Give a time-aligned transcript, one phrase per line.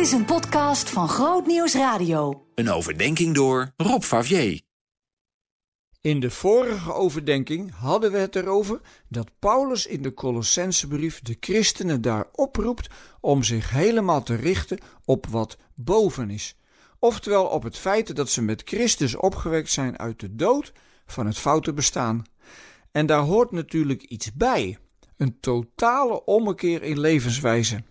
[0.00, 2.46] Dit is een podcast van Groot Nieuws Radio.
[2.54, 4.60] Een overdenking door Rob Favier.
[6.00, 12.02] In de vorige overdenking hadden we het erover dat Paulus in de Colossensebrief de christenen
[12.02, 12.88] daar oproept
[13.20, 16.56] om zich helemaal te richten op wat boven is.
[16.98, 20.72] Oftewel op het feit dat ze met Christus opgewekt zijn uit de dood
[21.06, 22.24] van het foute bestaan.
[22.92, 24.78] En daar hoort natuurlijk iets bij:
[25.16, 27.82] een totale ommekeer in levenswijze.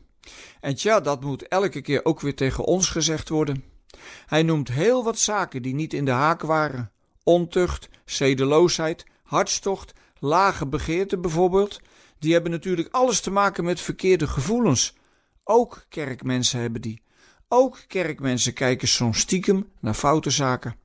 [0.62, 3.64] En tja, dat moet elke keer ook weer tegen ons gezegd worden.
[4.26, 6.92] Hij noemt heel wat zaken die niet in de haak waren:
[7.24, 11.82] ontucht, zedeloosheid, hartstocht, lage begeerte bijvoorbeeld.
[12.20, 14.96] Die hebben natuurlijk alles te maken met verkeerde gevoelens.
[15.44, 17.02] Ook kerkmensen hebben die.
[17.48, 20.76] Ook kerkmensen kijken soms stiekem naar foute zaken.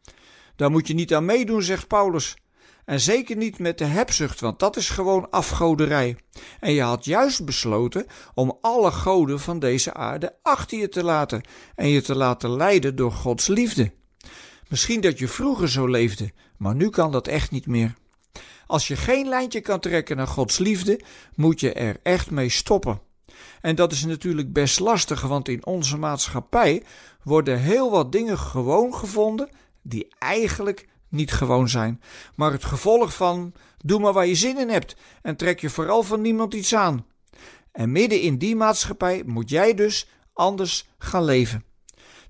[0.56, 2.36] Daar moet je niet aan meedoen, zegt Paulus.
[2.84, 6.16] En zeker niet met de hebzucht, want dat is gewoon afgoderij.
[6.60, 11.40] En je had juist besloten om alle goden van deze aarde achter je te laten
[11.74, 13.92] en je te laten leiden door Gods liefde.
[14.68, 17.94] Misschien dat je vroeger zo leefde, maar nu kan dat echt niet meer.
[18.66, 21.00] Als je geen lijntje kan trekken naar Gods liefde,
[21.34, 23.00] moet je er echt mee stoppen.
[23.60, 26.82] En dat is natuurlijk best lastig, want in onze maatschappij
[27.22, 29.48] worden heel wat dingen gewoon gevonden
[29.82, 32.00] die eigenlijk niet gewoon zijn,
[32.34, 33.52] maar het gevolg van
[33.84, 37.06] doe maar waar je zin in hebt en trek je vooral van niemand iets aan.
[37.72, 41.64] En midden in die maatschappij moet jij dus anders gaan leven.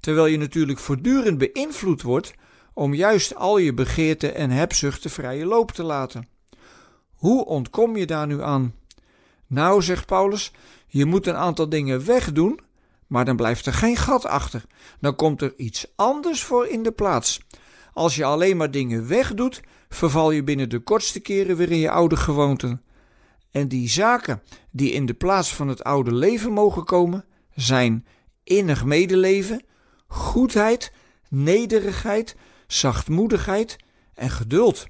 [0.00, 2.34] Terwijl je natuurlijk voortdurend beïnvloed wordt
[2.74, 6.28] om juist al je begeerten en hebzuchten vrije loop te laten.
[7.14, 8.74] Hoe ontkom je daar nu aan?
[9.46, 10.52] Nou, zegt Paulus,
[10.86, 12.60] je moet een aantal dingen wegdoen,
[13.06, 14.64] maar dan blijft er geen gat achter.
[15.00, 17.40] Dan komt er iets anders voor in de plaats.
[17.94, 21.90] Als je alleen maar dingen wegdoet, verval je binnen de kortste keren weer in je
[21.90, 22.82] oude gewoonten.
[23.50, 28.06] En die zaken die in de plaats van het oude leven mogen komen, zijn
[28.44, 29.64] innig medeleven,
[30.06, 30.92] goedheid,
[31.28, 32.36] nederigheid,
[32.66, 33.76] zachtmoedigheid
[34.14, 34.86] en geduld.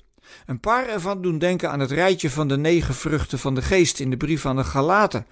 [0.47, 4.01] Een paar ervan doen denken aan het rijtje van de negen vruchten van de geest
[4.01, 5.27] in de brief aan de Galaten.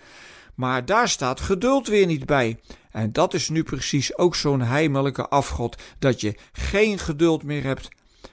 [0.54, 2.60] Maar daar staat geduld weer niet bij.
[2.92, 7.88] En dat is nu precies ook zo'n heimelijke afgod, dat je geen geduld meer hebt.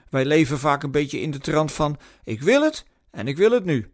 [0.09, 3.51] Wij leven vaak een beetje in de trant van: ik wil het en ik wil
[3.51, 3.91] het nu.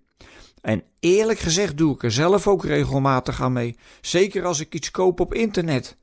[0.61, 4.91] En eerlijk gezegd doe ik er zelf ook regelmatig aan mee, zeker als ik iets
[4.91, 5.97] koop op internet.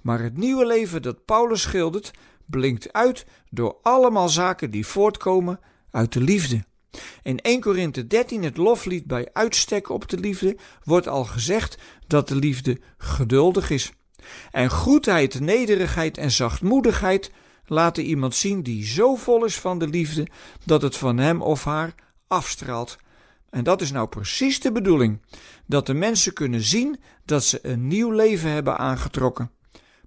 [0.00, 2.10] Maar het nieuwe leven dat Paulus schildert,
[2.46, 5.60] blinkt uit door allemaal zaken die voortkomen
[5.90, 6.64] uit de liefde.
[7.22, 12.28] In 1 Korinthe 13, het loflied bij uitstek op de liefde, wordt al gezegd dat
[12.28, 13.92] de liefde geduldig is.
[14.50, 17.30] En goedheid, nederigheid en zachtmoedigheid
[17.66, 20.26] laten iemand zien die zo vol is van de liefde
[20.64, 21.94] dat het van hem of haar
[22.26, 22.96] afstraalt.
[23.50, 25.20] En dat is nou precies de bedoeling:
[25.66, 29.50] dat de mensen kunnen zien dat ze een nieuw leven hebben aangetrokken.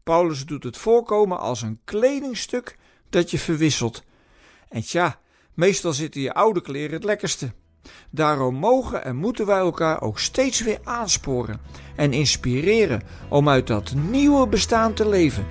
[0.03, 2.77] Paulus doet het voorkomen als een kledingstuk
[3.09, 4.03] dat je verwisselt.
[4.69, 5.19] En tja,
[5.53, 7.53] meestal zitten je oude kleren het lekkerste.
[8.09, 11.59] Daarom mogen en moeten wij elkaar ook steeds weer aansporen
[11.95, 15.45] en inspireren om uit dat nieuwe bestaan te leven